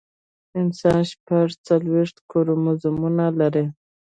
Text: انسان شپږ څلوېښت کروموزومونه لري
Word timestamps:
انسان 0.61 0.99
شپږ 1.11 1.47
څلوېښت 1.67 2.17
کروموزومونه 2.31 3.25
لري 3.39 3.65